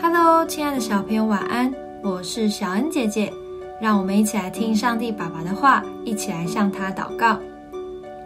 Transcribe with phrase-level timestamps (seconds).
[0.00, 1.72] Hello，亲爱的小朋友，晚安！
[2.04, 3.32] 我是小恩姐姐，
[3.80, 7.36] 让我们一起来听上帝爸爸的话，一起来向他祷告。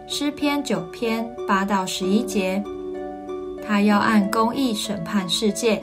[0.07, 2.63] 诗篇九篇八到十一节，
[3.67, 5.81] 他要按公义审判世界，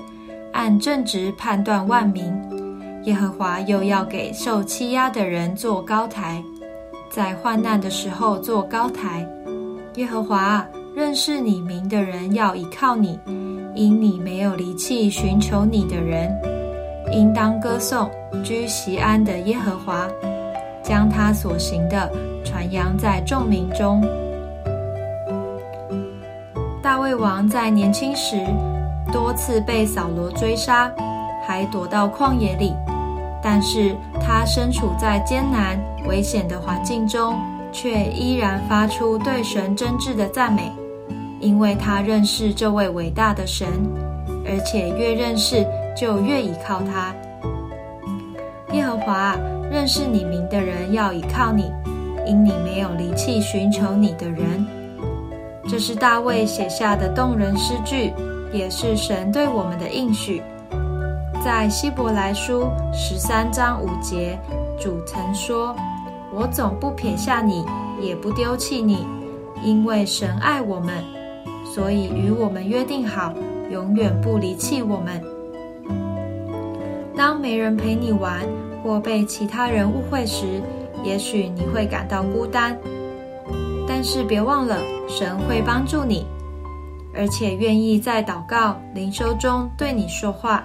[0.53, 2.33] 按正直判断万民。
[3.05, 6.43] 耶和华又要给受欺压的人做高台，
[7.11, 9.29] 在患难的时候做高台。
[9.97, 10.65] 耶和华
[10.95, 13.19] 认识你名的人要倚靠你。
[13.75, 16.31] 因你没有离弃寻求你的人，
[17.13, 18.11] 应当歌颂
[18.45, 20.09] 居西安的耶和华，
[20.83, 22.11] 将他所行的
[22.45, 24.03] 传扬在众民中。
[26.83, 28.45] 大卫王在年轻时
[29.13, 30.91] 多次被扫罗追杀，
[31.47, 32.75] 还躲到旷野里，
[33.43, 37.39] 但是他身处在艰难危险的环境中，
[37.71, 40.73] 却依然发出对神真挚的赞美。
[41.41, 43.67] 因为他认识这位伟大的神，
[44.45, 45.67] 而且越认识
[45.97, 47.15] 就越倚靠他。
[48.73, 49.37] 耶和华
[49.71, 51.73] 认识你名的人要倚靠你，
[52.27, 54.67] 因你没有离弃寻求你的人。
[55.69, 58.13] 这是大卫写下的动人诗句，
[58.53, 60.43] 也是神对我们的应许。
[61.45, 64.39] 在希伯来书十三章五节，
[64.79, 65.75] 主曾说
[66.35, 67.65] ：“我总不撇下你，
[68.01, 69.07] 也不丢弃你，
[69.65, 70.93] 因为神爱我们。”
[71.73, 73.33] 所以与我们约定好，
[73.71, 75.23] 永远不离弃我们。
[77.17, 78.41] 当没人陪你玩，
[78.83, 80.61] 或被其他人误会时，
[81.05, 82.77] 也许你会感到孤单。
[83.87, 86.27] 但是别忘了，神会帮助你，
[87.15, 90.65] 而且愿意在祷告灵修中对你说话，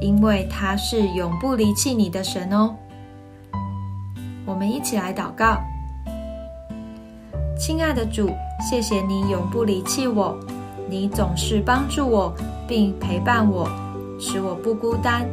[0.00, 2.74] 因为他是永不离弃你的神哦。
[4.44, 5.58] 我们一起来祷告，
[7.58, 8.30] 亲爱的主。
[8.58, 10.36] 谢谢你永不离弃我，
[10.88, 12.34] 你总是帮助我
[12.66, 13.68] 并陪伴我，
[14.18, 15.26] 使我不孤单。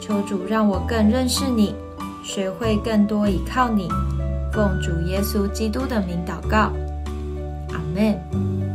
[0.00, 1.74] 求主让我更认识你，
[2.24, 3.88] 学会更多依靠你。
[4.52, 6.72] 奉主耶稣基督的名祷告，
[7.70, 8.67] 阿门。